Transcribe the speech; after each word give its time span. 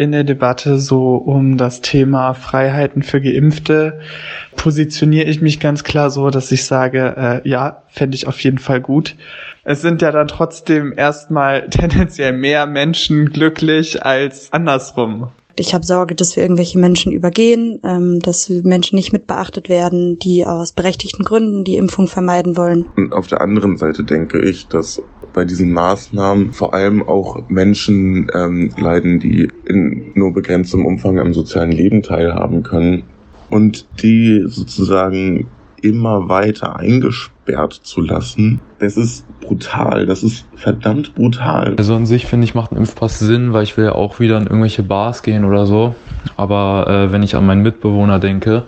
in 0.00 0.12
der 0.12 0.24
Debatte 0.24 0.78
so 0.78 1.16
um 1.16 1.58
das 1.58 1.82
Thema 1.82 2.32
Freiheiten 2.32 3.02
für 3.02 3.20
Geimpfte 3.20 4.00
positioniere 4.56 5.28
ich 5.28 5.42
mich 5.42 5.60
ganz 5.60 5.84
klar 5.84 6.08
so, 6.08 6.30
dass 6.30 6.50
ich 6.52 6.64
sage, 6.64 7.42
äh, 7.44 7.46
ja, 7.46 7.82
fände 7.88 8.14
ich 8.14 8.26
auf 8.26 8.40
jeden 8.40 8.56
Fall 8.56 8.80
gut. 8.80 9.14
Es 9.62 9.82
sind 9.82 10.00
ja 10.00 10.10
dann 10.10 10.26
trotzdem 10.26 10.94
erstmal 10.96 11.68
tendenziell 11.70 12.32
mehr 12.32 12.64
Menschen 12.64 13.30
glücklich 13.30 14.02
als 14.02 14.50
andersrum. 14.54 15.28
Ich 15.56 15.74
habe 15.74 15.84
Sorge, 15.84 16.14
dass 16.14 16.34
wir 16.34 16.44
irgendwelche 16.44 16.78
Menschen 16.78 17.12
übergehen, 17.12 17.80
ähm, 17.84 18.20
dass 18.20 18.48
Menschen 18.48 18.96
nicht 18.96 19.12
mit 19.12 19.26
beachtet 19.26 19.68
werden, 19.68 20.18
die 20.18 20.46
aus 20.46 20.72
berechtigten 20.72 21.24
Gründen 21.24 21.64
die 21.64 21.76
Impfung 21.76 22.08
vermeiden 22.08 22.56
wollen. 22.56 22.86
Und 22.96 23.12
auf 23.12 23.26
der 23.26 23.42
anderen 23.42 23.76
Seite 23.76 24.02
denke 24.02 24.40
ich, 24.40 24.66
dass 24.68 25.02
bei 25.32 25.44
diesen 25.44 25.72
Maßnahmen 25.72 26.52
vor 26.52 26.74
allem 26.74 27.02
auch 27.06 27.48
Menschen 27.48 28.30
ähm, 28.34 28.72
leiden, 28.78 29.20
die 29.20 29.48
in 29.64 30.12
nur 30.14 30.32
begrenztem 30.32 30.84
Umfang 30.84 31.18
am 31.18 31.32
sozialen 31.32 31.72
Leben 31.72 32.02
teilhaben 32.02 32.62
können 32.62 33.04
und 33.48 33.86
die 34.02 34.44
sozusagen 34.46 35.48
immer 35.82 36.28
weiter 36.28 36.76
eingesperrt 36.76 37.72
zu 37.72 38.02
lassen, 38.02 38.60
das 38.78 38.96
ist 38.96 39.26
brutal. 39.40 40.06
Das 40.06 40.22
ist 40.22 40.46
verdammt 40.54 41.14
brutal. 41.14 41.74
Also 41.78 41.94
an 41.94 42.06
sich 42.06 42.26
finde 42.26 42.44
ich, 42.44 42.54
macht 42.54 42.72
ein 42.72 42.76
Impfpass 42.76 43.18
Sinn, 43.18 43.52
weil 43.52 43.64
ich 43.64 43.76
will 43.76 43.86
ja 43.86 43.92
auch 43.92 44.20
wieder 44.20 44.36
in 44.36 44.44
irgendwelche 44.44 44.82
Bars 44.82 45.22
gehen 45.22 45.44
oder 45.44 45.66
so. 45.66 45.94
Aber 46.36 46.86
äh, 46.88 47.12
wenn 47.12 47.22
ich 47.22 47.36
an 47.36 47.46
meinen 47.46 47.62
Mitbewohner 47.62 48.18
denke, 48.18 48.64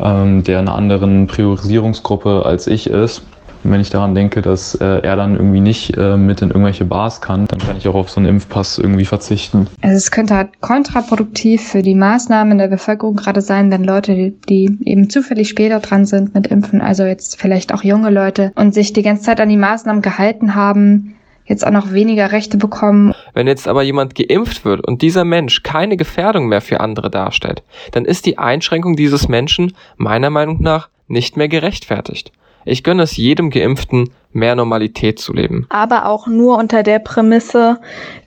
ähm, 0.00 0.42
der 0.42 0.60
in 0.60 0.68
einer 0.68 0.76
anderen 0.76 1.26
Priorisierungsgruppe 1.26 2.44
als 2.44 2.66
ich 2.66 2.88
ist, 2.88 3.22
und 3.64 3.72
wenn 3.72 3.80
ich 3.80 3.90
daran 3.90 4.14
denke, 4.14 4.42
dass 4.42 4.74
äh, 4.74 4.84
er 4.84 5.16
dann 5.16 5.36
irgendwie 5.36 5.60
nicht 5.60 5.96
äh, 5.96 6.16
mit 6.16 6.42
in 6.42 6.50
irgendwelche 6.50 6.84
Bars 6.84 7.20
kann, 7.20 7.46
dann 7.46 7.58
kann 7.58 7.76
ich 7.76 7.88
auch 7.88 7.94
auf 7.94 8.10
so 8.10 8.20
einen 8.20 8.28
Impfpass 8.28 8.78
irgendwie 8.78 9.06
verzichten. 9.06 9.68
Also 9.80 9.96
es 9.96 10.10
könnte 10.10 10.36
halt 10.36 10.60
kontraproduktiv 10.60 11.66
für 11.66 11.82
die 11.82 11.94
Maßnahmen 11.94 12.58
der 12.58 12.68
Bevölkerung 12.68 13.16
gerade 13.16 13.40
sein, 13.40 13.70
wenn 13.70 13.84
Leute, 13.84 14.14
die, 14.14 14.30
die 14.48 14.78
eben 14.84 15.08
zufällig 15.08 15.48
später 15.48 15.80
dran 15.80 16.04
sind 16.04 16.34
mit 16.34 16.46
Impfen, 16.48 16.80
also 16.80 17.04
jetzt 17.04 17.40
vielleicht 17.40 17.72
auch 17.72 17.82
junge 17.82 18.10
Leute 18.10 18.52
und 18.54 18.74
sich 18.74 18.92
die 18.92 19.02
ganze 19.02 19.22
Zeit 19.22 19.40
an 19.40 19.48
die 19.48 19.56
Maßnahmen 19.56 20.02
gehalten 20.02 20.54
haben, 20.54 21.14
jetzt 21.46 21.66
auch 21.66 21.70
noch 21.70 21.92
weniger 21.92 22.32
Rechte 22.32 22.56
bekommen. 22.56 23.14
Wenn 23.32 23.46
jetzt 23.46 23.68
aber 23.68 23.82
jemand 23.82 24.14
geimpft 24.14 24.64
wird 24.64 24.86
und 24.86 25.02
dieser 25.02 25.24
Mensch 25.24 25.62
keine 25.62 25.96
Gefährdung 25.96 26.48
mehr 26.48 26.60
für 26.60 26.80
andere 26.80 27.10
darstellt, 27.10 27.62
dann 27.92 28.04
ist 28.04 28.26
die 28.26 28.38
Einschränkung 28.38 28.96
dieses 28.96 29.28
Menschen 29.28 29.72
meiner 29.96 30.30
Meinung 30.30 30.62
nach 30.62 30.88
nicht 31.06 31.36
mehr 31.36 31.48
gerechtfertigt. 31.48 32.32
Ich 32.64 32.82
gönne 32.82 33.02
es 33.02 33.16
jedem 33.16 33.50
Geimpften, 33.50 34.10
mehr 34.32 34.54
Normalität 34.54 35.18
zu 35.18 35.32
leben. 35.32 35.66
Aber 35.68 36.06
auch 36.06 36.26
nur 36.26 36.58
unter 36.58 36.82
der 36.82 36.98
Prämisse, 36.98 37.80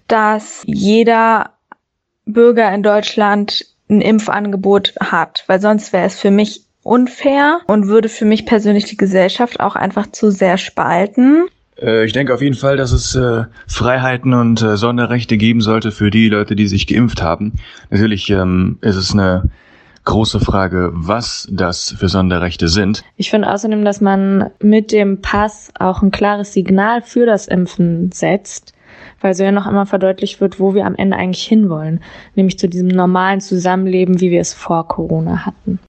dass 0.08 0.64
jeder 0.66 1.52
Bürger 2.26 2.74
in 2.74 2.84
Deutschland 2.84 3.66
ein 3.90 4.02
Impfangebot 4.02 4.94
hat, 5.00 5.44
weil 5.48 5.62
sonst 5.62 5.94
wäre 5.94 6.06
es 6.06 6.20
für 6.20 6.32
mich 6.32 6.62
unfair 6.84 7.62
und 7.68 7.88
würde 7.88 8.10
für 8.10 8.26
mich 8.26 8.46
persönlich 8.46 8.86
die 8.86 8.98
Gesellschaft 8.98 9.60
auch 9.60 9.76
einfach 9.76 10.08
zu 10.12 10.32
sehr 10.32 10.58
spalten. 10.58 11.48
Äh, 11.82 12.06
ich 12.06 12.14
denke 12.14 12.34
auf 12.34 12.42
jeden 12.42 12.56
Fall, 12.56 12.78
dass 12.78 12.92
es 12.92 13.16
äh, 13.16 13.44
Freiheiten 13.68 14.34
und 14.34 14.62
äh, 14.62 14.78
Sonderrechte 14.78 15.38
geben 15.38 15.62
sollte 15.62 15.92
für 15.92 16.10
die 16.10 16.30
Leute, 16.30 16.56
die 16.56 16.68
sich 16.68 16.88
geimpft 16.88 17.22
haben. 17.22 17.54
Natürlich 17.90 18.30
ähm, 18.30 18.78
ist 18.82 18.96
es 18.96 19.14
eine 19.14 19.50
große 20.08 20.40
Frage, 20.40 20.90
was 20.94 21.48
das 21.52 21.94
für 22.00 22.08
Sonderrechte 22.08 22.70
sind. 22.70 23.04
Ich 23.18 23.30
finde 23.30 23.52
außerdem, 23.52 23.84
dass 23.84 24.02
man 24.02 24.50
mit 24.62 24.92
dem 24.92 25.22
Pass 25.22 25.72
auch 25.78 26.02
ein 26.02 26.12
klares 26.12 26.54
Signal 26.54 27.02
für 27.02 27.26
das 27.26 27.48
Impfen 27.48 28.12
setzt, 28.14 28.74
weil 29.20 29.34
so 29.34 29.44
ja 29.44 29.52
noch 29.52 29.68
einmal 29.68 29.86
verdeutlicht 29.86 30.40
wird, 30.40 30.60
wo 30.60 30.74
wir 30.74 30.86
am 30.86 30.96
Ende 30.96 31.18
eigentlich 31.18 31.44
hinwollen, 31.44 32.02
nämlich 32.36 32.58
zu 32.58 32.70
diesem 32.70 32.88
normalen 32.88 33.42
Zusammenleben, 33.42 34.22
wie 34.22 34.32
wir 34.32 34.40
es 34.40 34.54
vor 34.54 34.88
Corona 34.88 35.46
hatten. 35.46 35.80